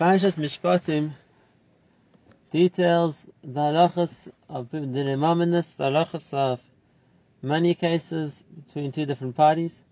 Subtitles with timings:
[0.00, 1.10] Parashas Mishpatim
[2.50, 6.58] details the halachas of the imaminus, the halachas of
[7.42, 9.82] money cases between two different parties.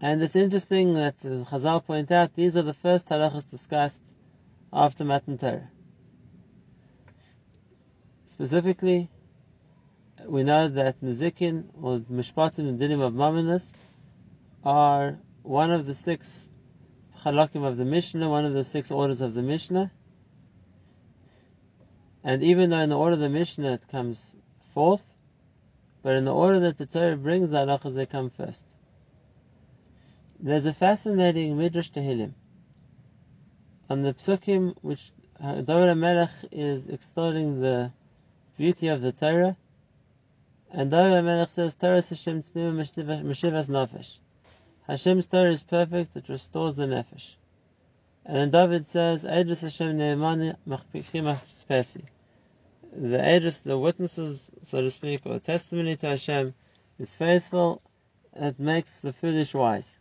[0.00, 4.02] And it's interesting that Chazal point out these are the first halachas discussed
[4.72, 5.70] after Matan Torah.
[8.26, 9.08] Specifically,
[10.26, 13.14] we know that Nizikin or Mishpatim and Dinim of
[14.64, 16.48] are one of the six
[17.24, 19.90] halakim of the Mishnah, one of the six orders of the Mishnah.
[22.22, 24.34] And even though in the order of the Mishnah it comes
[24.72, 25.16] fourth,
[26.02, 28.64] but in the order that the Torah brings the halachas, they come first.
[30.38, 32.34] There's a fascinating Midrash Tehillim
[33.88, 37.92] on the psukim which David Melech is extolling the
[38.56, 39.56] beauty of the Torah,
[40.70, 44.18] and Dora Melech says, Torah Hashem Tmima Meshivas Nafesh.
[44.86, 47.36] Hashem's Torah is perfect, it restores the nefesh.
[48.26, 52.04] And then David says, Eidus Hashem Ne'emani Machpichim Spesi.
[52.92, 56.54] The Eidus, the witnesses, so to speak, or testimony to Hashem,
[56.98, 57.80] is faithful,
[58.34, 59.98] it makes the foolish wise.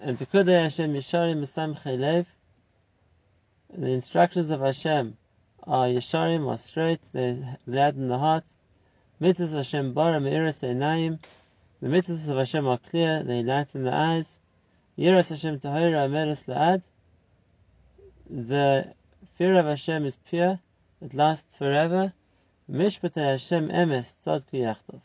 [0.00, 2.24] And Pekudei Hashem Yisharim Misam Chelev,
[3.76, 5.18] the instructions of Hashem
[5.64, 8.44] are Yisharim, are straight, they glad in the heart.
[9.20, 11.18] Mitzvahs Hashem Bara Me'iras Einayim,
[11.80, 14.40] the mitzvahs of Hashem are clear, they enlighten the eyes.
[14.98, 16.82] Yiras Hashem Tahira Ameres La'ad.
[18.28, 18.94] The
[19.34, 20.58] fear of Hashem is pure,
[21.00, 22.12] it lasts forever.
[22.70, 25.00] Mishpatei Hashem Emes Tzadku Yachdav.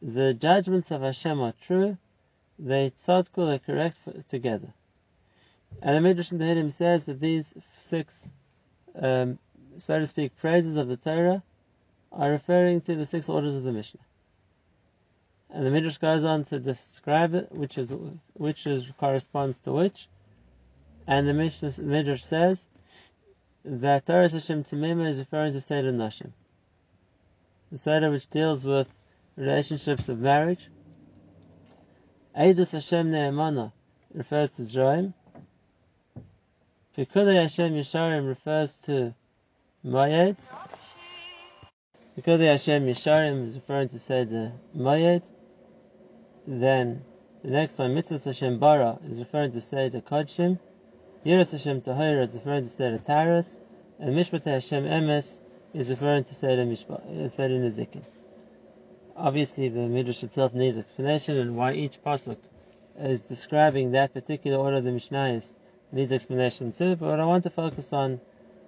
[0.00, 1.98] The judgments of Hashem are true,
[2.58, 4.72] they tzadku, they correct together.
[5.82, 8.30] And the Midrash in Tehillim says that these six,
[8.94, 9.38] um,
[9.78, 11.42] so to speak, praises of the Torah
[12.12, 14.00] are referring to the six orders of the Mishnah.
[15.54, 17.92] And the Midrash goes on to describe it, which is
[18.32, 20.08] which is corresponds to which.
[21.06, 22.68] And the Mishnah, Midrash says
[23.64, 26.32] that Torah Hashem Tamima is referring to Seder Nashim.
[27.70, 28.92] The Seder which deals with
[29.36, 30.70] relationships of marriage.
[32.36, 33.70] Eidus Hashem Ne'emana
[34.12, 35.14] refers to Zraim.
[36.98, 39.14] Pekudei Hashem Yisharim refers to
[39.84, 40.36] Mayed.
[42.18, 45.22] Pekudei Hashem Yisharim is referring to Seder Mayed.
[46.46, 47.02] Then
[47.42, 50.58] the next one, Mitzvah Hashem Bara is referring to Seder Kodshim,
[51.24, 53.56] Yiras Hashem Tahira is referring to Seder Taras,
[53.98, 55.38] and Mishpat Hashem Emes
[55.72, 58.02] is referring to Seder Mishpat, uh, Seder Nezikin.
[59.16, 62.36] Obviously, the Midrash itself needs explanation, and why each pasuk
[62.98, 65.54] is describing that particular order of the Mishnayos
[65.92, 66.94] needs explanation too.
[66.96, 68.20] But what I want to focus on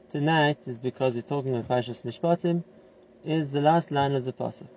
[0.08, 2.64] tonight is because we're talking about Parshas Mishpatim,
[3.22, 4.68] is the last line of the pasuk.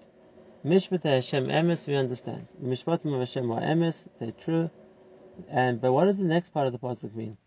[0.66, 2.48] Mishpatei Hashem emes, we understand.
[2.60, 4.70] The Mishpatim of Hashem are emes, they're true.
[5.48, 7.38] And but what does the next part of the pasuk mean?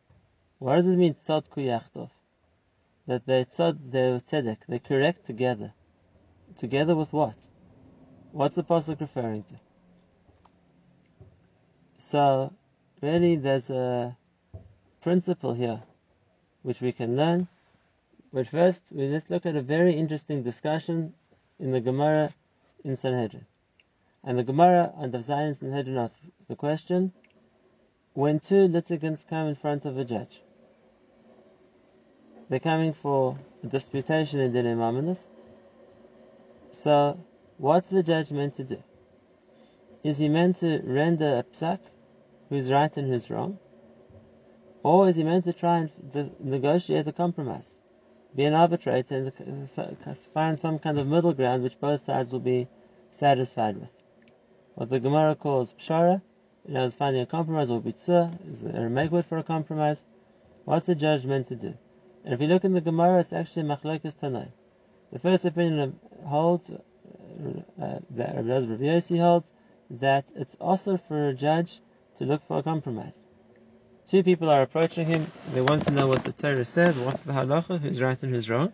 [0.58, 2.08] What does it mean tzadku yachdav?
[3.06, 5.74] That they tzad, they're tzedek, they correct together.
[6.56, 7.36] Together with what?
[8.30, 9.60] What's the pasuk referring to?
[11.98, 12.54] So,
[13.02, 14.16] really, there's a
[15.02, 15.82] principle here
[16.62, 17.46] which we can learn.
[18.32, 21.12] But first, let's look at a very interesting discussion
[21.58, 22.32] in the Gemara
[22.84, 23.46] in Sanhedrin.
[24.24, 27.12] And the Gemara on the Zion Sanhedrin asks the question,
[28.14, 30.42] when two litigants come in front of a judge,
[32.48, 35.26] they're coming for a disputation in Dinei Mamonis.
[36.72, 37.18] So,
[37.56, 38.82] what's the judge meant to do?
[40.02, 41.78] Is he meant to render a psak,
[42.48, 43.58] who's right and who's wrong?
[44.82, 47.78] Or is he meant to try and negotiate a compromise?
[48.34, 52.68] Be an arbitrator and find some kind of middle ground which both sides will be
[53.10, 53.90] satisfied with.
[54.74, 56.22] What the Gemara calls pshara,
[56.66, 60.04] you know, is finding a compromise, or bitzur, is a make for a compromise.
[60.64, 61.74] What's the judge meant to do?
[62.24, 64.48] And if you look in the Gemara, it's actually machlokes tanai.
[65.12, 66.78] The first opinion holds, uh,
[67.80, 69.52] uh that Rabbi Yossi holds,
[69.90, 71.82] that it's asur for a judge
[72.16, 73.21] to look for a compromise.
[74.12, 77.32] Two people are approaching him, they want to know what the Torah says, what's the
[77.32, 78.70] halacha, who's right and who's wrong.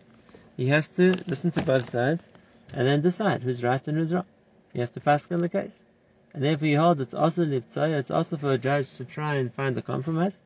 [0.57, 2.27] He has to listen to both sides
[2.73, 4.25] and then decide who's right and who's wrong.
[4.73, 5.85] He has to pass on the case.
[6.33, 9.53] And therefore he holds it's asur livtzaya, it's asur for a judge to try and
[9.53, 10.41] find a compromise.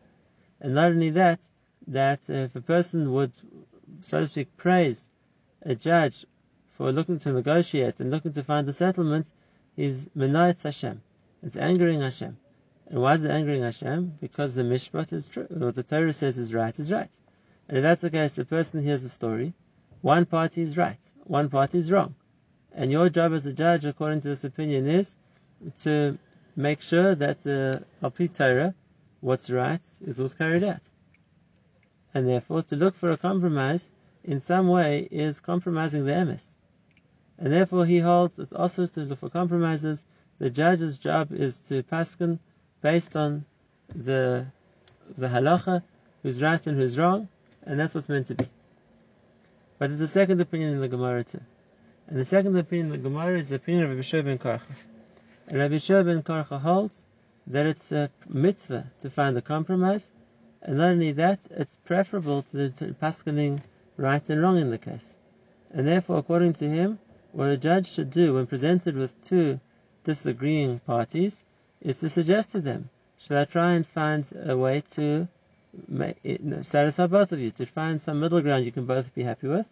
[0.61, 1.39] And not only that,
[1.87, 3.31] that if a person would,
[4.03, 5.07] so to speak, praise
[5.63, 6.23] a judge
[6.69, 9.31] for looking to negotiate and looking to find a settlement,
[9.75, 11.01] he's menayat Hashem.
[11.41, 12.37] It's angering Hashem.
[12.93, 14.19] And why is it angering Hashem?
[14.21, 15.47] Because the mishpat is true.
[15.49, 17.09] What the Torah says is right is right.
[17.67, 19.55] And if that's the case, the person hears a story,
[20.01, 22.13] one party is right, one party is wrong.
[22.71, 25.15] And your job as a judge, according to this opinion, is
[25.79, 26.19] to
[26.55, 28.75] make sure that the Alpi Torah,
[29.21, 30.87] what's right is what's carried out.
[32.13, 33.91] And therefore, to look for a compromise
[34.23, 36.45] in some way is compromising the emes.
[37.39, 40.05] And therefore, he holds it's asur to look for compromises.
[40.37, 42.37] The judge's job is to paskin
[42.83, 43.45] based on
[43.95, 44.45] the
[45.17, 45.81] the halacha,
[46.21, 47.27] who's right and who's wrong,
[47.65, 48.47] and that's what's meant to be.
[49.79, 51.39] But there's a second opinion in the Gemara too.
[52.07, 54.75] And the second opinion in the Gemara is the opinion of Rabbi Shua ben Karcha.
[55.47, 57.05] And Rabbi Shua ben Karcha holds
[57.47, 60.11] that it's a mitzvah to find a compromise,
[60.61, 63.61] and not only that, it's preferable to, the paskening
[63.97, 65.15] right and wrong in the case.
[65.71, 66.99] And therefore, according to him,
[67.31, 69.59] what a judge should do when presented with two
[70.03, 71.43] disagreeing parties
[71.83, 75.27] is to suggest to them, shall I try and find a way to
[76.61, 79.65] satisfy both of you, to find some middle ground you can both be happy with,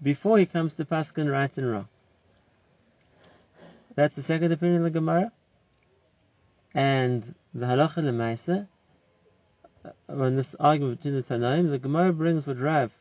[0.00, 1.88] before he comes to Paskin right and wrong.
[3.94, 5.32] That's the second opinion of the Gemara.
[6.74, 8.68] And the halacha lemaisa,
[10.06, 12.92] when uh, this argument between the Tanaim, the Gemara brings what Rav,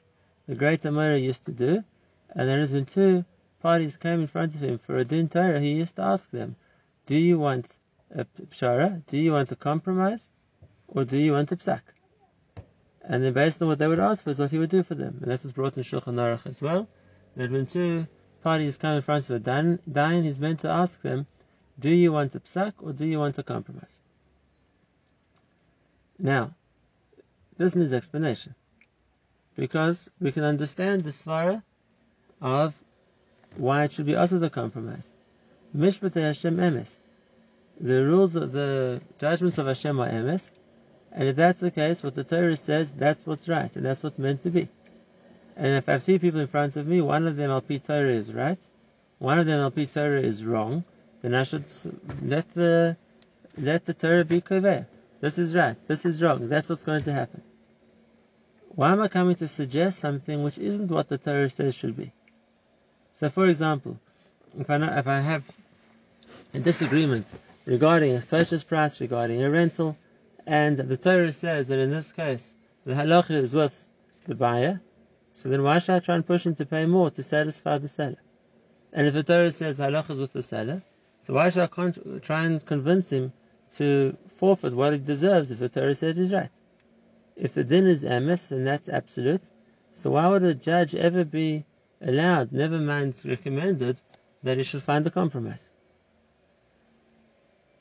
[0.47, 1.83] the great Amora, used to do,
[2.31, 3.23] and there has been two
[3.61, 6.55] parties came in front of him for a din Torah, he used to ask them,
[7.05, 7.77] do you want
[8.15, 9.05] a pshara?
[9.07, 10.29] Do you want a compromise?
[10.87, 11.81] Or do you want a psak?
[13.03, 14.95] And then based on what they would ask for is what he would do for
[14.95, 15.19] them.
[15.21, 16.87] And that was brought in Shulchan Aruch as well.
[17.35, 18.07] That when two
[18.43, 21.25] parties come in front of the dayan, he's meant to ask them,
[21.79, 24.01] do you want a psak or do you want a compromise?
[26.19, 26.53] Now,
[27.57, 28.53] this needs explanation.
[29.55, 31.63] Because we can understand the svara
[32.39, 32.75] of
[33.55, 35.11] why it should be asur the compromise.
[35.75, 36.99] Mishpat Hashem emes.
[37.81, 40.51] The rules of the judgments of Hashem are emes,
[41.11, 44.19] and if that's the case, what the Torah says, that's what's right, and that's what's
[44.19, 44.69] meant to be.
[45.57, 48.13] And if I have two people in front of me, one of them Al Torah
[48.13, 48.59] is right,
[49.17, 50.83] one of them Al Torah is wrong,
[51.23, 51.65] then I should
[52.21, 52.97] let the
[53.57, 54.85] let the Torah be koveh.
[55.19, 57.41] This is right, this is wrong, that's what's going to happen.
[58.75, 62.11] Why am I coming to suggest something which isn't what the Torah says should be?
[63.15, 63.99] So, for example,
[64.57, 65.43] if I, if I have
[66.53, 67.25] a disagreement
[67.71, 69.95] regarding a purchase price, regarding a rental,
[70.45, 72.53] and the Torah says that in this case
[72.85, 73.87] the halacha is with
[74.27, 74.81] the buyer,
[75.31, 77.87] so then why should I try and push him to pay more to satisfy the
[77.87, 78.21] seller?
[78.91, 80.81] And if the Torah says halacha is with the seller,
[81.21, 83.31] so why should I try and convince him
[83.77, 86.51] to forfeit what he deserves if the Torah said he's right?
[87.37, 89.43] If the din is emes, then that's absolute.
[89.93, 91.63] So why would a judge ever be
[92.01, 94.01] allowed, never mind recommended,
[94.43, 95.70] that he should find a compromise.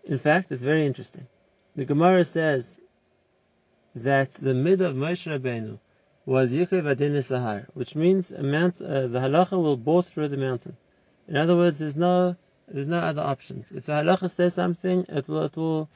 [0.04, 1.26] In fact, it's very interesting.
[1.76, 2.80] The Gemara says
[3.94, 5.78] that the mid of Moshe Rabbeinu
[6.26, 10.76] was Yikuv Adin Sahar, which means mount, uh, the halacha will bore through the mountain.
[11.28, 12.36] In other words, there's no
[12.68, 13.72] there's no other options.
[13.72, 15.88] If the halacha says something, it will it will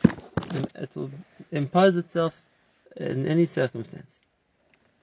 [0.75, 1.11] it will
[1.53, 2.43] impose itself
[2.97, 4.21] in any circumstance.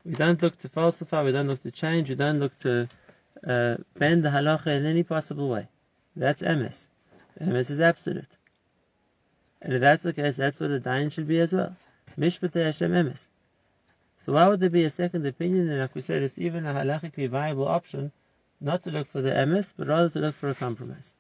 [0.06, 2.90] We don't look to falsify, we don't look to change, we don't look to
[3.48, 5.68] uh, bend the halacha in any possible way.
[6.16, 6.88] That's emes.
[7.40, 8.28] Emes is absolute.
[9.62, 11.76] And if that's the case, that's what a dayan should be as well.
[12.18, 13.28] Mishpatei Hashem emes.
[14.18, 15.70] So why would there be a second opinion?
[15.70, 18.12] And like we said, it's even a halachically viable option
[18.60, 21.14] not to look for the emes, but rather to look for a compromise.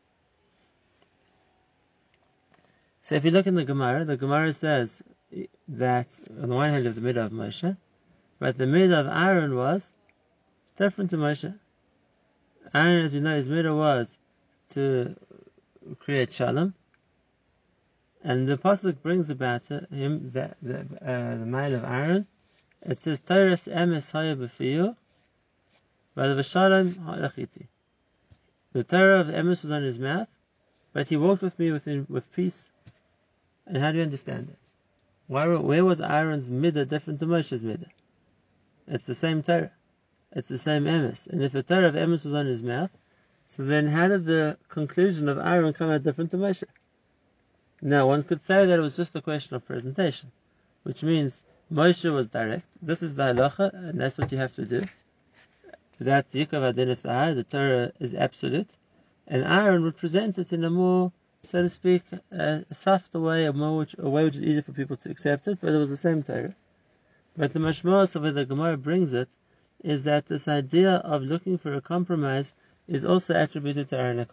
[3.03, 5.01] So if you look in the Gemara, the Gemara says
[5.67, 7.75] that on the one hand of the midah of Moshe,
[8.39, 9.91] but the midah of Aaron was
[10.77, 11.53] different to Moshe.
[12.73, 14.17] Aaron, as we know, his midah was
[14.69, 15.15] to
[15.99, 16.73] create shalom,
[18.23, 22.27] and the pasuk brings about him that the, uh, the male of Aaron.
[22.83, 24.95] It says Torahs emes haya b'fiyu,
[26.15, 27.67] but the shalom ha'achiti.
[28.73, 30.29] The Torah of emes was on his mouth,
[30.93, 32.71] but he walked with me within, with peace.
[33.65, 34.59] And how do you understand it?
[35.27, 37.89] Why, where was Aaron's midah different to Moshe's midah?
[38.87, 39.71] It's the same Torah.
[40.31, 41.27] It's the same emes.
[41.27, 42.91] And if the Torah of emes was on his mouth,
[43.47, 46.63] so then how did the conclusion of Aaron come out different to Moshe?
[47.83, 50.31] Now, one could say that it was just a question of presentation,
[50.83, 51.41] which means
[51.73, 52.67] Moshe was direct.
[52.79, 54.83] This is the halacha, and that's what you have to do.
[55.99, 57.01] That's Yikav Adinas
[57.35, 58.77] the Torah is absolute,
[59.25, 61.11] and Aaron would present it in a more,
[61.41, 64.97] so to speak, a softer way, a, more, a way which is easier for people
[64.97, 66.53] to accept it, but it was the same Torah.
[67.35, 69.29] But the mashmos of where the Gemara brings it
[69.83, 72.53] is that this idea of looking for a compromise
[72.87, 74.27] is also attributed to Aaron.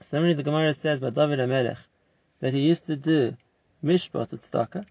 [0.00, 1.78] Similarly, the Gemara says by David HaMelech
[2.40, 3.36] that he used to do
[3.84, 4.86] mishpat with tzedakah,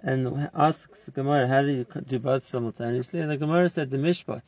[0.00, 3.20] and asks the Gemara, how do you do both simultaneously?
[3.20, 4.42] And the Gemara said the mishpat,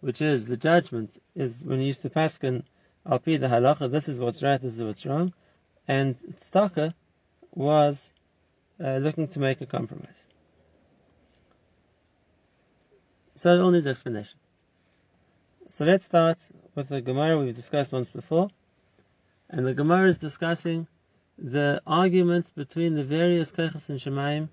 [0.00, 2.62] which is the judgment, is when he used to paskin
[3.06, 5.32] alpi the halacha, this is what's right, this is what's wrong,
[5.88, 6.94] and tzedakah
[7.52, 8.12] was
[8.82, 10.26] uh, looking to make a compromise.
[13.34, 14.38] So it all needs explanation.
[15.70, 16.38] So let's start
[16.74, 18.50] with the Gemara we've discussed once before.
[19.50, 20.86] And the Gemara is discussing
[21.36, 24.48] the arguments between the various Kechas and Shemaim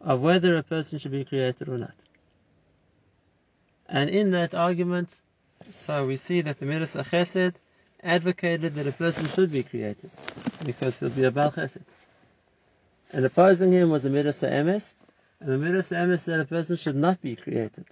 [0.00, 1.94] of whether a person should be created or not.
[3.88, 5.20] And in that argument,
[5.70, 7.54] so we see that the Midas Chesed
[8.02, 10.10] advocated that a person should be created
[10.64, 11.84] because he'll be a Bal Chesed.
[13.12, 14.96] And opposing him was the Midas Emes,
[15.38, 17.86] and the Midas Emes said a person should not be created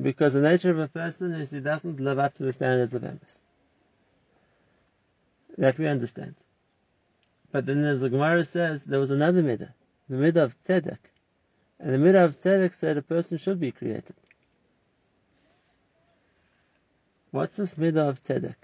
[0.00, 3.02] because the nature of a person is he doesn't live up to the standards of
[3.02, 3.38] Emes.
[5.58, 6.34] That we understand.
[7.52, 9.72] But then as the Gemara says, there was another Midah,
[10.08, 10.98] the Midah of Tzedek.
[11.78, 14.16] And the Midah of Tzedek said a person should be created.
[17.30, 18.56] What's this Midah of Tzedek?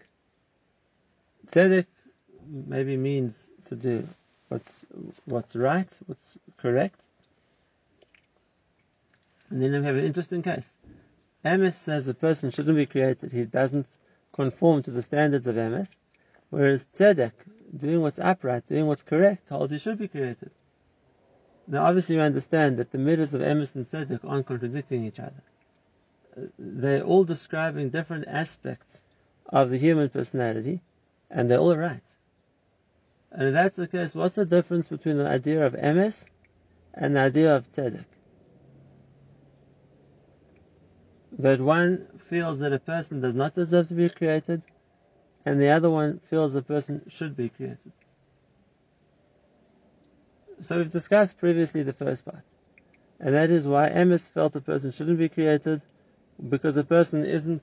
[1.46, 1.86] Tzedek
[2.48, 4.06] maybe means to do
[4.48, 4.84] what's
[5.24, 7.00] what's right, what's correct.
[9.50, 10.76] And then we have an interesting case.
[11.44, 13.32] Emes says a person shouldn't be created.
[13.32, 13.96] He doesn't
[14.32, 15.96] conform to the standards of Emes.
[16.50, 17.32] Whereas Tzedek,
[17.76, 20.50] doing what's upright, doing what's correct, told he should be created.
[21.66, 25.42] Now obviously you understand that the midas of Emes and Tzedek aren't contradicting each other.
[26.58, 29.02] They're all describing different aspects
[29.46, 30.82] of the human personality,
[31.30, 32.02] and they're all right.
[33.32, 36.28] And if that's the case, what's the difference between the idea of Emes
[36.92, 38.06] and the idea of Tzedek?
[41.38, 44.62] that one feels that a person does not deserve to be created,
[45.44, 47.92] and the other one feels the person should be created.
[50.62, 52.42] So we've discussed previously the first part,
[53.18, 55.82] and that is why Emes felt a person shouldn't be created
[56.48, 57.62] because a person isn't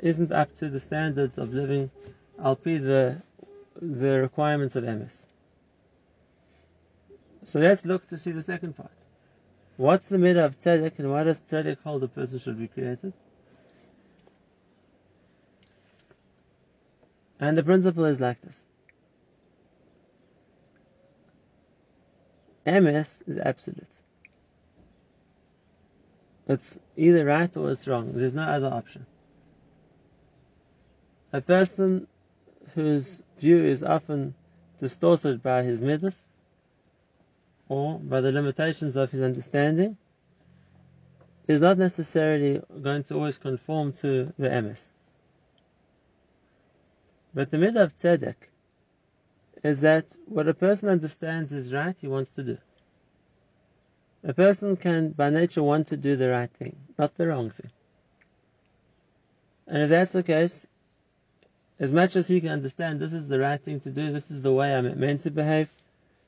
[0.00, 1.90] isn't up to the standards of living
[2.40, 3.22] alpi the
[3.80, 5.26] the requirements of Emes.
[7.44, 8.90] So let's look to see the second part.
[9.76, 13.12] What's the midah of tzedek, and why does tzedek hold a person should be created?
[17.42, 18.68] And the principle is like this.
[22.64, 23.88] Emes is absolute.
[26.46, 28.12] It's either right or it's wrong.
[28.12, 29.06] There's no other option.
[31.32, 32.06] A person
[32.76, 34.36] whose view is often
[34.78, 36.20] distorted by his midas
[37.68, 39.96] or by the limitations of his understanding,
[41.48, 44.90] is not necessarily going to always conform to the emes.
[47.34, 48.34] But the midah of tzedek
[49.62, 52.58] is that what a person understands is right, he wants to do.
[54.24, 57.70] A person can by nature want to do the right thing, not the wrong thing.
[59.66, 60.66] And if that's the case,
[61.78, 64.42] as much as he can understand this is the right thing to do, this is
[64.42, 65.70] the way I'm meant to behave,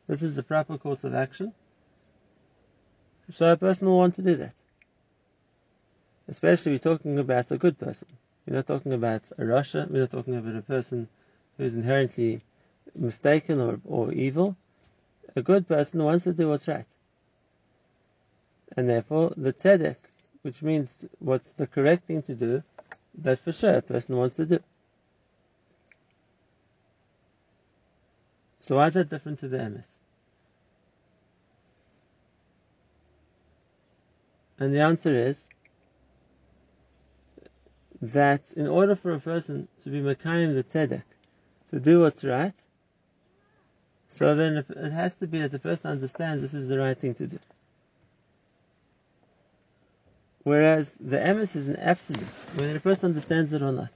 [0.06, 1.52] this is the proper course of action.
[3.30, 4.54] So a person will want to do that.
[6.26, 8.08] Especially if we're talking about a good person.
[8.46, 11.08] We're not talking about a rasha, we're not talking about a person
[11.56, 12.42] who's inherently
[12.94, 14.56] mistaken or, or evil.
[15.34, 16.86] A good person wants to do what's right.
[18.76, 20.00] And therefore, the tzedek,
[20.42, 22.62] which means what's the correct thing to do,
[23.18, 24.58] that for sure a person wants to do.
[28.60, 29.86] So why is that different to the emes?
[34.58, 35.48] And the answer is
[38.12, 41.02] that in order for a person to be Makayim the Tzedek,
[41.66, 42.54] to do what's right,
[44.06, 47.14] so then it has to be that the person understands this is the right thing
[47.14, 47.38] to do.
[50.42, 53.90] Whereas the emes is an absolute, whether a person understands it or not.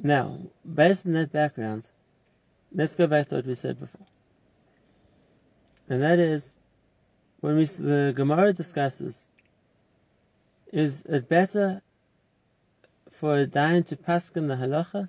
[0.00, 1.88] Now, based on that background,
[2.72, 4.06] let's go back to what we said before.
[5.88, 6.54] And that is,
[7.40, 9.26] when we, the Gemara discusses,
[10.72, 11.82] is it better
[13.10, 15.08] for a dayan to paskin the halacha?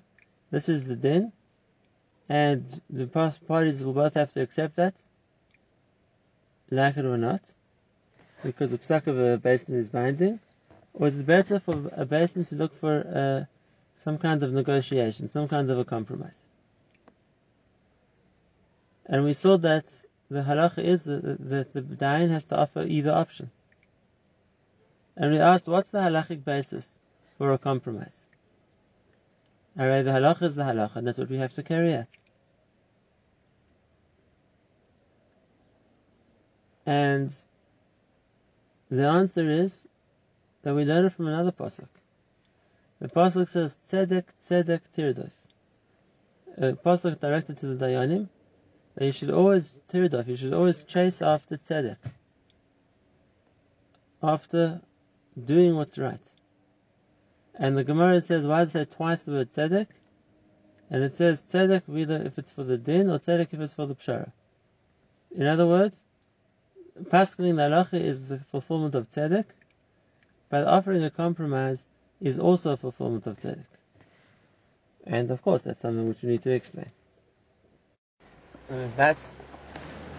[0.50, 1.32] This is the din,
[2.28, 4.94] and the parties will both have to accept that,
[6.70, 7.52] like it or not,
[8.42, 10.40] because the psak of a beis din is binding,
[10.94, 13.44] or is it better for a beis din to look for uh,
[14.00, 16.46] some kind of negotiation, some kind of a compromise.
[19.04, 23.50] And we saw that the halacha is that the dayan has to offer either option.
[25.16, 26.98] And we asked, what's the halachic basis
[27.36, 28.24] for a compromise?
[29.78, 32.06] Alright, the halacha is the halacha, and that's what we have to carry out.
[36.86, 37.34] And
[38.90, 39.86] the answer is
[40.62, 41.88] that we learn it from another pasuk.
[43.00, 45.30] The pasuk says tzedek tzedek tirdof.
[46.58, 48.28] a pasuk directed to the Dayanim
[48.96, 51.96] that you should always tirdaf, you should always chase after tzedek,
[54.22, 54.80] after
[55.46, 56.32] doing what's right.
[57.54, 59.86] And the Gemara says, why does it say twice the word tzedek?
[60.90, 63.86] And it says tzedek either if it's for the din or tzedek if it's for
[63.86, 64.32] the pshara.
[65.34, 66.04] In other words,
[67.04, 69.44] paskening the halacha is the fulfillment of tzedek,
[70.48, 71.86] but offering a compromise
[72.20, 73.66] is also a fulfillment of tzedek.
[75.04, 76.90] And of course, that's something which we need to explain.
[78.68, 79.40] And that's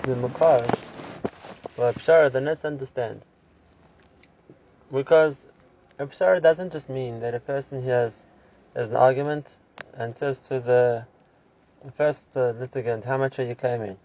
[0.03, 0.63] the makor
[1.75, 3.21] for pshara that let's understand.
[4.93, 5.37] Because
[5.99, 8.23] a pshara doesn't just mean that a person hears
[8.73, 9.57] there's an argument
[9.93, 11.05] and says to the
[11.95, 13.97] first uh, litigant, how much are you claiming?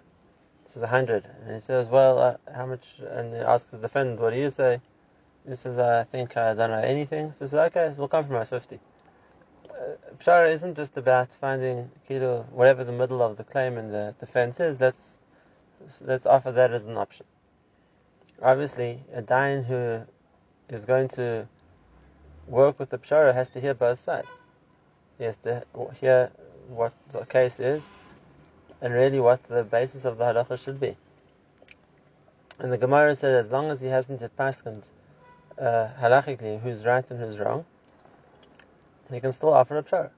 [0.65, 1.25] He says, a hundred.
[1.45, 2.85] And he says, well, uh, how much?
[3.11, 4.81] And he asks the defendant, what do you say?
[5.49, 7.33] He says, I think I don't know anything.
[7.33, 8.81] So He says, okay, we'll compromise 50.
[9.71, 9.73] Uh,
[10.19, 14.59] Pshara isn't just about finding kilo, whatever the middle of the claim and the defense
[14.59, 15.19] is, let's,
[16.01, 17.27] let's offer that as an option.
[18.43, 20.01] Obviously, a dayan who
[20.69, 21.47] is going to
[22.47, 24.41] work with the Pshara has to hear both sides.
[25.19, 25.65] He has to
[26.01, 26.31] hear
[26.69, 27.85] what the case is
[28.81, 30.97] and really what the basis of the halacha should be.
[32.59, 34.89] And the Gemara said as long as he hasn't yet pasked
[35.59, 37.65] uh, halachically who's right and who's wrong,
[39.11, 40.11] he can still offer a pshara.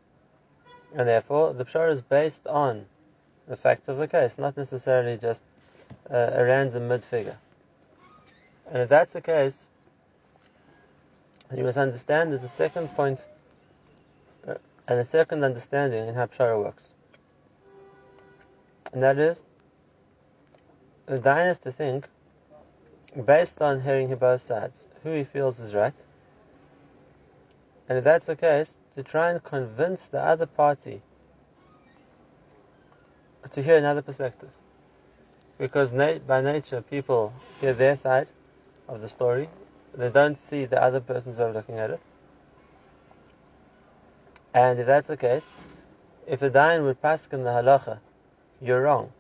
[0.95, 2.87] And therefore, the pshara is based on
[3.47, 5.43] the facts of the case, not necessarily just
[6.11, 7.37] uh, a random mid figure.
[8.71, 9.68] And if that's the case,
[11.57, 13.26] you must understand there's a second point
[14.47, 14.55] uh,
[14.87, 16.88] and a second understanding in how pshara works.
[18.93, 19.43] And that is,
[21.07, 22.07] the dayan has to think,
[23.25, 25.95] based on hearing both sides, who he feels is right.
[27.88, 31.00] And if that's the case, to try and convince the other party
[33.50, 34.50] to hear another perspective.
[35.57, 35.90] Because
[36.26, 38.29] by nature, people hear their side
[38.88, 39.49] of the story,
[39.94, 42.01] they don't see the other person's way of looking at it.
[44.55, 45.46] And if that's the case,
[46.27, 47.98] if the dayan would pass in the halacha,
[48.61, 49.12] you're wrong,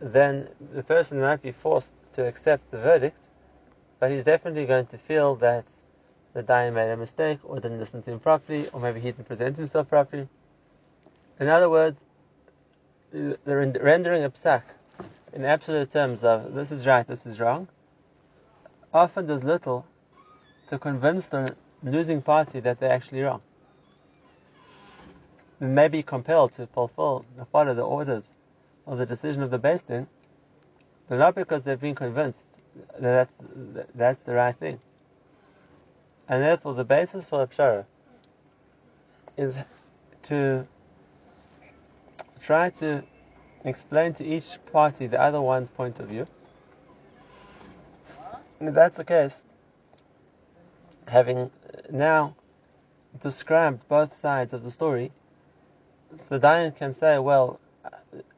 [0.00, 3.28] then the person might be forced to accept the verdict,
[3.98, 5.64] but he's definitely going to feel that
[6.34, 9.26] the dayan made a mistake, or didn't listen to him properly, or maybe he didn't
[9.26, 10.28] present himself properly.
[11.40, 11.98] In other words,
[13.10, 14.62] the rendering a psak
[15.32, 17.68] in absolute terms of this is right, this is wrong,
[18.96, 19.86] often does little
[20.68, 23.42] to convince the losing party that they're actually wrong.
[25.60, 28.24] They may be compelled to fulfill, follow the orders
[28.86, 30.06] of the decision of the Beis Din,
[31.08, 32.38] but not because they've been convinced
[32.98, 33.34] that that's,
[33.94, 34.80] that's the right thing.
[36.28, 37.84] And therefore, the basis for a pshara
[39.36, 39.56] is
[40.24, 40.66] to
[42.40, 43.02] try to
[43.64, 46.26] explain to each party the other one's point of view
[48.60, 49.42] if that's the case,
[51.06, 51.48] having uh,
[51.90, 52.34] now
[53.22, 55.12] described both sides of the story,
[56.28, 57.60] so Dayan can say, well,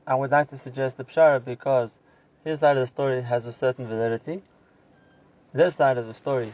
[0.07, 1.97] I would like to suggest the Pshara because
[2.45, 4.43] his side of the story has a certain validity.
[5.53, 6.53] This side of the story,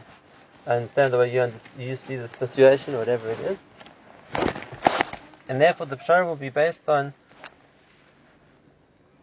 [0.67, 3.57] I understand the way you, you see the situation, whatever it is.
[5.47, 7.13] And therefore the Pshara will be based on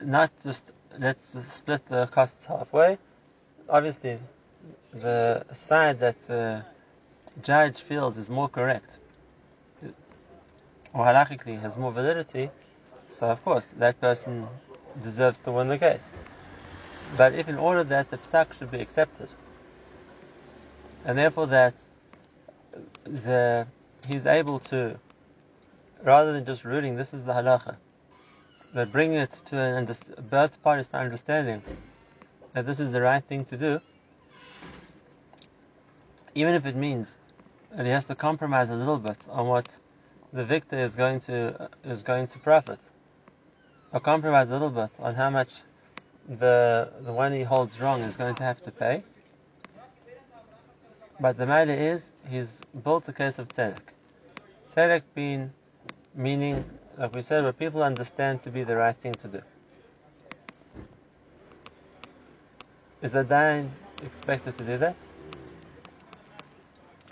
[0.00, 0.64] not just
[0.98, 2.98] let's split the costs halfway,
[3.68, 4.18] obviously
[4.92, 6.64] the side that the
[7.42, 8.98] judge feels is more correct
[10.92, 12.50] or halachically has more validity,
[13.10, 14.46] so of course that person
[15.02, 16.04] deserves to win the case.
[17.16, 19.28] But if in order that the psak should be accepted,
[21.04, 21.74] and therefore that
[23.04, 23.66] the
[24.06, 24.98] he's able to,
[26.02, 27.76] rather than just ruling this is the halacha,
[28.74, 29.96] but bringing it to an
[30.30, 31.62] both parties to understanding
[32.54, 33.80] that this is the right thing to do,
[36.34, 37.14] even if it means
[37.74, 39.76] that he has to compromise a little bit on what
[40.32, 42.80] the victor is going to is going to profit,
[43.92, 45.62] or compromise a little bit on how much
[46.28, 49.02] the the one he holds wrong is going to have to pay.
[51.20, 53.82] But the matter is, he's built a case of tzedek.
[54.74, 55.52] Tzedek being
[56.14, 56.64] meaning,
[56.98, 59.42] like we said, what people understand to be the right thing to do.
[63.02, 63.68] Is the dayan
[64.04, 64.96] expected to do that?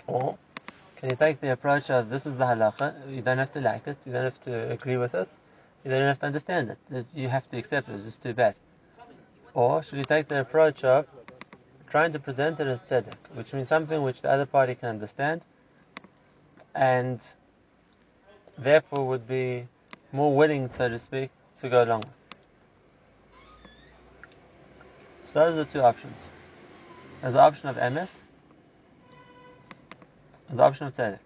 [0.07, 0.37] Or
[0.95, 3.87] can you take the approach of this is the halacha, you don't have to like
[3.87, 5.29] it, you don't have to agree with it,
[5.83, 8.55] you don't have to understand it, you have to accept it, it's just too bad.
[9.53, 11.07] Or should you take the approach of
[11.89, 15.41] trying to present it as tzedek, which means something which the other party can understand,
[16.73, 17.19] and
[18.57, 19.67] therefore would be
[20.13, 22.20] more willing, so to speak, to go along with.
[25.33, 26.17] So those are the two options.
[27.21, 28.09] There's the option of emes,
[30.49, 31.19] and the option of tzedek.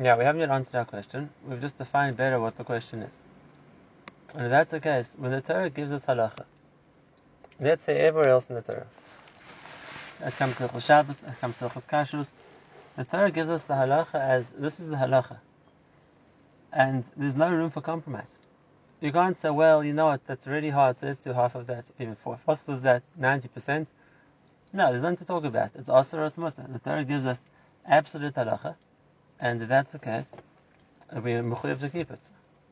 [0.00, 1.30] Yeah, we haven't yet answered our question.
[1.46, 3.12] We've just defined better what the question is.
[4.34, 6.44] And if that's the case, when the Torah gives us halacha,
[7.60, 8.86] let's say everywhere else in the Torah,
[10.24, 12.28] it comes to the Shabbos, it comes to the Kashrus,
[12.96, 15.38] the Torah gives us the halacha as this is the halacha.
[16.72, 18.37] And there's no room for compromise.
[19.00, 21.66] You can't say, well, you know what, that's really hard, so let's do half of
[21.68, 23.86] that, even four fourths of that, 90%.
[24.72, 25.70] No, there's nothing to talk about.
[25.76, 27.40] It's also or The Torah gives us
[27.86, 28.74] absolute halacha,
[29.38, 30.26] and if that's the case,
[31.22, 32.20] we are mechuyev to keep it,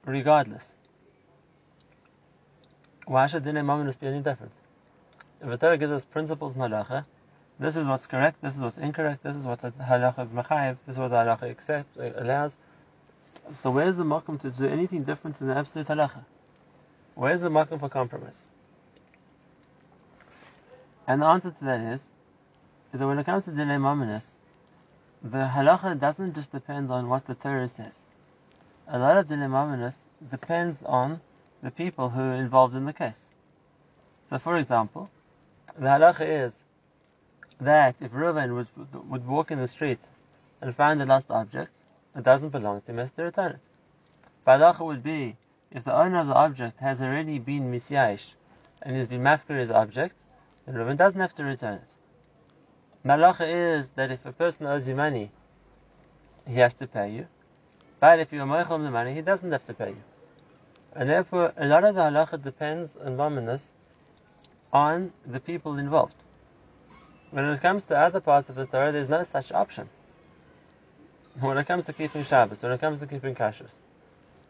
[0.04, 0.74] regardless.
[3.06, 4.52] Why should dinei mamonus be any different?
[5.40, 7.04] If the Torah gives us principles in halacha,
[7.60, 10.76] this is what's correct, this is what's incorrect, this is what the halacha is mechayev,
[10.86, 12.56] this is what the halacha accepts, uh, allows.
[13.52, 16.24] So where's the makom to do anything different in the absolute halacha?
[17.14, 18.40] Where's the makom for compromise?
[21.06, 22.00] And the answer to that is,
[22.92, 24.24] is that when it comes to dinei mamonus,
[25.22, 27.92] the halacha doesn't just depend on what the Torah says.
[28.88, 29.96] A lot of dinei mamonus
[30.30, 31.20] depends on
[31.62, 33.20] the people who are involved in the case.
[34.28, 35.08] So, for example,
[35.78, 36.52] the halacha is
[37.60, 38.68] that if Reuven would,
[39.08, 40.00] would walk in the street
[40.60, 41.70] and find a lost object,
[42.16, 43.60] it doesn't belong to him, has to return it.
[44.44, 45.36] But would be
[45.70, 48.34] if the owner of the object has already been misyaish
[48.82, 50.14] and has been mafkir his object,
[50.64, 51.94] then Reuven doesn't have to return it.
[53.04, 55.30] Malacha is that if a person owes you money,
[56.46, 57.26] he has to pay you.
[58.00, 60.02] But if you are moichel the money, he doesn't have to pay you.
[60.94, 63.72] And therefore, a lot of the halacha depends on Mamonis
[64.72, 66.14] on the people involved.
[67.30, 69.88] When it comes to other parts of the Torah, there's no such option.
[71.40, 73.74] When it comes to keeping Shabbos, when it comes to keeping kashrus,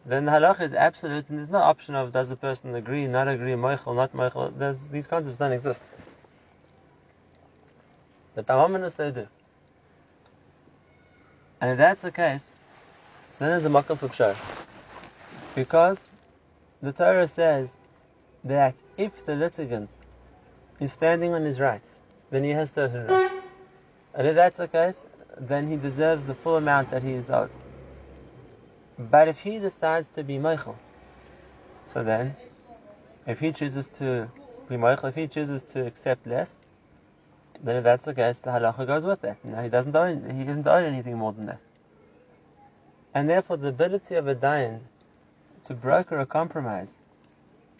[0.05, 3.27] then the halacha is absolute, and there's no option of does the person agree, not
[3.27, 4.77] agree, moichel, not moichel.
[4.89, 5.81] These concepts don't exist.
[8.35, 9.27] But Tamaminus they do.
[11.59, 12.43] And if that's the case,
[13.39, 14.35] then there's a makom for pshar.
[15.55, 15.97] Because
[16.81, 17.71] the Torah says
[18.43, 19.89] that if the litigant
[20.79, 23.33] is standing on his rights, then he has certain rights.
[24.13, 25.05] And if that's the case,
[25.39, 27.51] then he deserves the full amount that he is owed.
[28.97, 30.75] But if he decides to be moichel,
[31.93, 32.35] so then,
[33.25, 34.29] if he chooses to
[34.67, 36.49] be moichel, if he chooses to accept less,
[37.63, 39.43] then if that's the case, the halacha goes with that.
[39.43, 41.59] Now he doesn't own, he doesn't own anything more than that.
[43.13, 44.79] And therefore, the ability of a dayan
[45.65, 46.93] to broker a compromise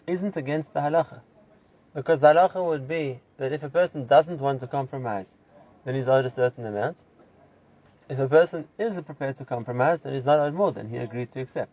[0.06, 1.20] isn't against the halacha.
[1.94, 5.28] Because the halacha would be that if a person doesn't want to compromise,
[5.84, 6.96] then he's owed a certain amount.
[8.08, 11.40] If a person is prepared to compromise, then he's not more than he agreed to
[11.42, 11.70] accept.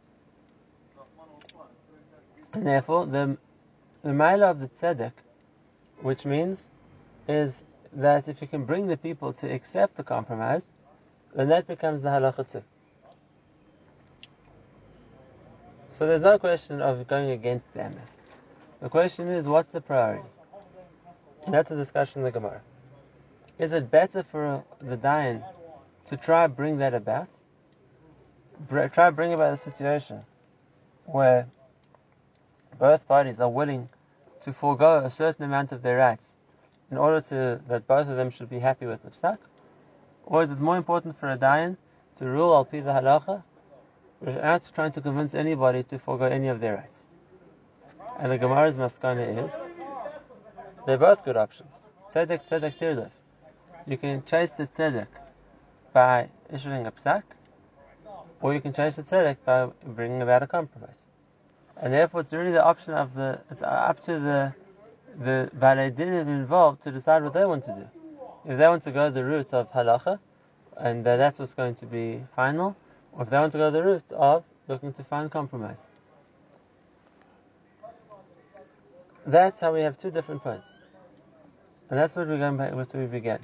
[2.53, 3.37] And therefore, the
[4.03, 4.11] the
[4.45, 5.13] of the tzedek,
[6.01, 6.67] which means
[7.27, 10.63] is that if you can bring the people to accept the compromise,
[11.33, 12.63] then that becomes the halacha too.
[15.91, 18.11] So there's no question of going against the emes.
[18.81, 20.27] The question is, what's the priority?
[21.45, 22.61] And that's a discussion in the Gemara.
[23.57, 25.43] Is it better for the dayan
[26.05, 27.27] to try bring that about?
[28.69, 30.21] Try bring about a situation
[31.05, 31.47] where
[32.79, 33.89] both parties are willing
[34.41, 36.31] to forego a certain amount of their rights
[36.91, 39.37] in order to that both of them should be happy with the psak?
[40.25, 41.77] Or is it more important for a dayan
[42.19, 43.43] to rule al pi the halacha
[44.21, 46.99] without trying to convince anybody to forego any of their rights?
[48.19, 49.51] And the Gemara's maskana is
[50.85, 51.71] they're both good options.
[52.13, 53.11] Tzedek, tzedek, tirdof.
[53.87, 55.07] You can chase the tzedek
[55.95, 57.23] by issuing a psak,
[58.41, 61.01] or you can change the tzedek by bringing about a compromise.
[61.77, 64.53] And therefore, it's really the option of the, it's up to the
[65.17, 67.87] the Baladin involved to decide what they want to do.
[68.51, 70.19] If they want to go the route of halacha,
[70.77, 72.75] and uh, that's what's going to be final,
[73.13, 75.85] or if they want to go the route of looking to find compromise.
[79.25, 80.67] That's how we have two different points.
[81.89, 83.39] And that's what we're going back with we began.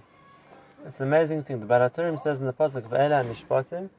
[0.85, 1.59] It's an amazing thing.
[1.59, 3.89] The Baal HaTurim says in the Pasuk of Ela Mishpatim,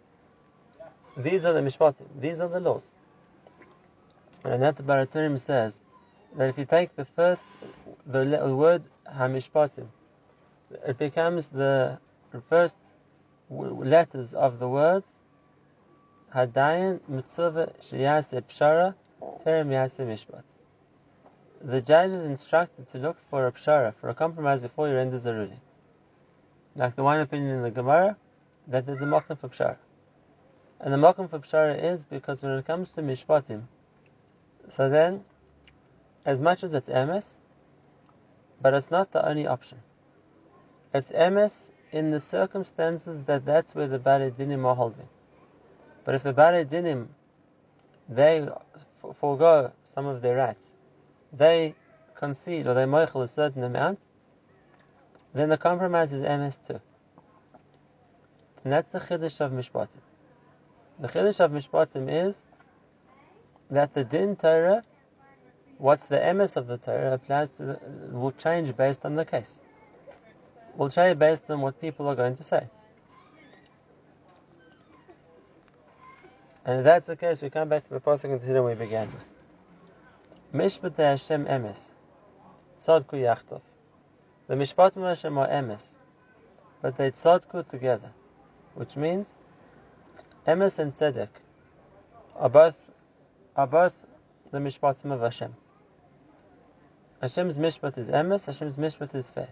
[1.17, 2.85] these are the Mishpatim, these are the laws.
[4.45, 5.07] And that the Baal
[5.39, 5.75] says
[6.37, 7.43] that if you take the first,
[8.07, 9.87] the little word Hamishpatim,
[10.87, 11.99] it becomes the
[12.49, 12.77] first
[13.49, 15.07] letters of the words
[16.35, 18.95] Hadayan Mitzvah Sheyase Pshara
[19.45, 20.43] Terem Yase Mishpat.
[21.61, 25.25] The judge is instructed to look for a pshara, for a compromise before he renders
[25.27, 25.61] a ruling.
[26.75, 28.17] Like the one opinion in the Gemara,
[28.69, 29.77] that there's a mokum for pshara.
[30.81, 33.63] And the makom for pshara is because when it comes to mishpatim,
[34.77, 35.25] so then,
[36.25, 37.25] as much as it's emes,
[38.61, 39.79] but it's not the only option.
[40.95, 41.53] It's emes
[41.91, 45.09] in the circumstances that that's where the Baalei Dinim are holding.
[46.05, 47.09] But if the Baalei Dinim,
[48.09, 48.49] they
[49.21, 50.67] forego some of their rights,
[51.33, 51.75] they
[52.15, 53.99] concede or they moichel a certain amount,
[55.35, 56.81] then the compromise is emes too.
[58.65, 59.89] And that's the chiddush of mishpatim.
[61.01, 62.37] The chiddush of mishpatim is
[63.71, 64.85] that the din Torah,
[65.79, 67.79] what's the emes of the Torah, applies to the,
[68.11, 69.59] will change based on the case.
[70.77, 72.67] Will change based on what people are going to say.
[76.65, 79.09] And if that's the case, we come back to the pasuk and Tehillim we began
[79.13, 79.25] with.
[80.55, 81.81] Mishpat Hashem emes,
[82.87, 83.63] tzadku yachdav.
[84.49, 85.83] The mishpatim Hashem are emes,
[86.81, 88.11] but they tzadku together,
[88.75, 89.27] which means
[90.47, 91.29] emes and tzedek
[92.37, 92.75] are both
[93.55, 93.95] are both
[94.51, 95.55] the mishpatim of Hashem.
[97.23, 99.49] Hashem's mishpat is emes, Hashem's mishpat is fair.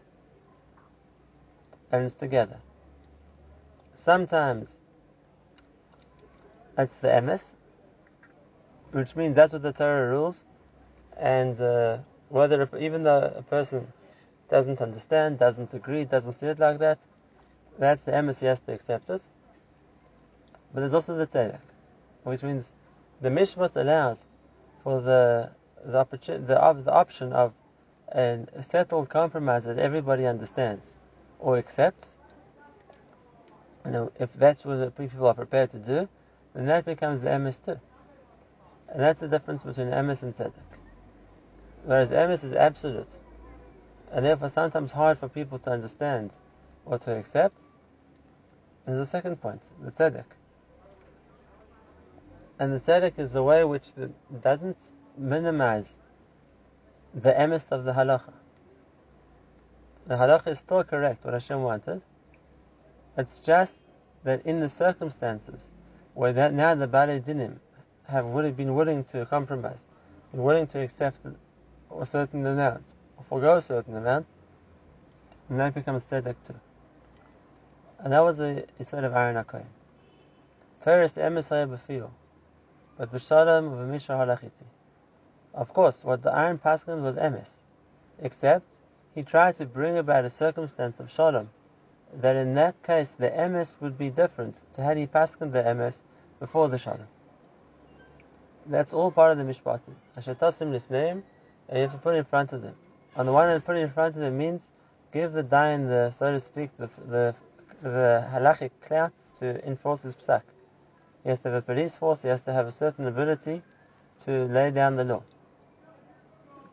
[1.93, 2.59] And it's together.
[3.95, 4.69] Sometimes
[6.75, 7.43] that's the emes,
[8.91, 10.45] which means that's what the Torah rules,
[11.17, 11.99] and uh,
[12.29, 13.93] whether even though a person
[14.51, 16.99] doesn't understand, doesn't agree, doesn't see it like that,
[17.79, 19.23] that's the emes has to accept it.
[20.73, 21.61] But there's also the tzedek,
[22.25, 22.67] which means
[23.21, 24.19] the mishpat allows
[24.83, 25.51] for the
[25.85, 27.53] the, opportunity, the, the option of
[28.13, 30.97] a settled compromise that everybody understands
[31.39, 32.17] or accepts.
[33.85, 36.09] You know, if that's what the people are prepared to do,
[36.55, 37.81] then that becomes the emes too.
[38.89, 40.53] And that's the difference between emes and tzedek.
[41.85, 43.09] Whereas emes is absolute,
[44.13, 46.31] and therefore sometimes hard for people to understand
[46.85, 47.57] or to accept.
[48.87, 50.25] There's a second point, the tzedek.
[52.59, 54.11] And the tzedek is the way which the,
[54.43, 54.77] doesn't
[55.17, 55.95] minimize
[57.15, 58.33] the emes of the halacha.
[60.07, 62.03] The halacha is still correct, what Hashem wanted.
[63.17, 63.73] It's just
[64.25, 65.69] that in the circumstances
[66.15, 67.59] where that now the Baalei Dinim
[68.09, 69.85] have really been willing to compromise,
[70.33, 71.19] been willing to accept
[71.97, 72.93] a certain amount,
[73.31, 74.27] or forego certain amount,
[75.49, 76.55] and that becomes tzedek too.
[78.01, 79.45] And that was the Yisod of Aaron.
[80.83, 82.11] Torah is emes b'fiyah
[83.01, 84.67] but b'shalom v'mishra halachiti.
[85.55, 87.49] Of course, what the Aaron Paskin was emes,
[88.19, 88.67] except
[89.15, 91.49] he tried to bring about a circumstance of shalom,
[92.13, 96.01] that in that case the emes would be different to had he Paskin the emes
[96.39, 97.09] before the shalom.
[98.67, 99.95] That's all part of the mishpatim.
[100.19, 101.23] Ashatasim lifneim,
[101.71, 102.75] and you have to put in front of them.
[103.17, 104.63] On the one hand, put it in front of them means
[105.13, 107.35] give the dayan the, so to speak, the the,
[107.83, 110.43] the halachic clout to enforce his psak.
[111.25, 113.63] He has to have a police force, he has to have a certain ability
[114.25, 115.23] to lay down the law,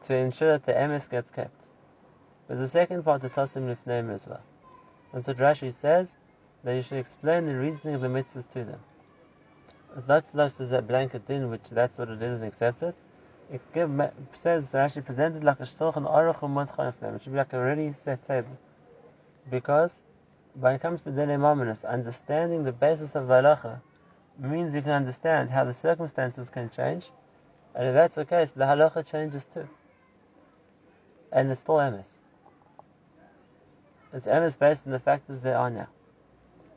[0.04, 1.68] to ensure that the emes gets kept.
[2.48, 4.42] There's a second part to Tasim Lifneim as well.
[5.14, 6.16] And so Rashi says
[6.64, 8.80] that you should explain the reasoning of the mitzvahs to them.
[9.98, 12.96] It's not just as that blanket din, which that's what it is and accept it.
[13.52, 13.90] It give,
[14.34, 17.94] says actually presented like a shtoch and aruch and It should be like a ready
[17.94, 18.58] set table.
[19.50, 19.98] Because
[20.54, 21.30] when it comes to din
[21.86, 23.80] understanding the basis of the halacha
[24.38, 27.10] means you can understand how the circumstances can change,
[27.74, 29.68] and if that's the case, the halacha changes too.
[31.32, 32.08] And it's still emes.
[34.14, 35.88] It's emes based on the factors there are now.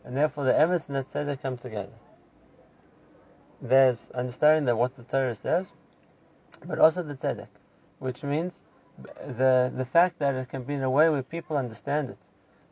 [0.04, 1.92] And therefore the emes and the tzedek come together.
[3.60, 5.66] There's understanding that what the Torah says,
[6.64, 7.48] but also the tzedek,
[7.98, 8.60] which means
[9.38, 12.18] the the fact that it can be in a way where people understand it,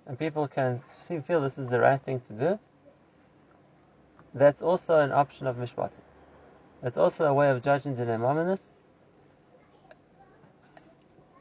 [0.06, 2.58] and people can see, feel this is the right thing to do,
[4.34, 5.90] that's also an option of mishpatim.
[6.82, 8.60] That's also a way of judging the nemaminus,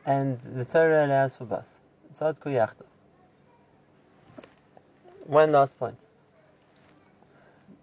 [0.06, 1.66] and the Torah allows for both.
[5.26, 6.07] One last point.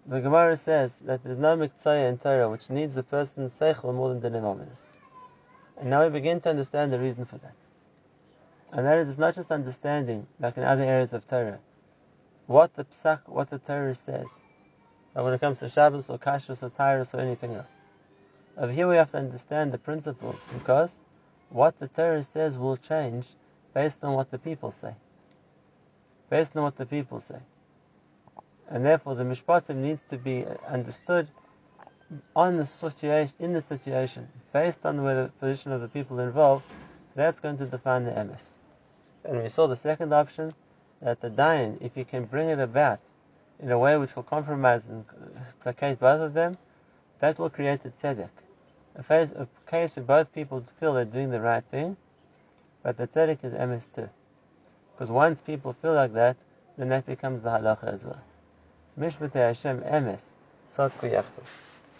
[0.07, 4.09] The Gemara says that there's no miktzaya in Torah which needs a person's seichel more
[4.09, 4.81] than the nemaminus.
[5.77, 7.55] And now we begin to understand the reason for that.
[8.71, 11.59] And that is, it's not just understanding, like in other areas of Torah,
[12.45, 14.27] what the psak, what the Torah says,
[15.13, 17.73] when it comes to Shabbos or Kashrus or Tyrus or anything else.
[18.57, 20.91] Over here we have to understand the principles because
[21.49, 23.25] what the Torah says will change
[23.73, 24.93] based on what the people say.
[26.29, 27.39] Based on what the people say.
[28.69, 31.27] And therefore the Mishpatim needs to be understood
[32.35, 36.65] on the situation, in the situation, based on the position of the people involved,
[37.15, 38.43] that's going to define the emes.
[39.23, 40.53] And we saw the second option,
[41.01, 42.99] that the dayan, if you can bring it about
[43.59, 45.05] in a way which will compromise and
[45.61, 46.57] placate both of them,
[47.19, 48.29] that will create a tzedek.
[48.95, 51.97] A, phase, a case where both people feel they're doing the right thing,
[52.83, 54.09] but the tzedek is emes too.
[54.93, 56.37] Because once people feel like that,
[56.77, 58.21] then that becomes the halacha as well.
[58.97, 60.23] Mishpatei Hashem emes,
[60.71, 61.47] tzadku yachdav.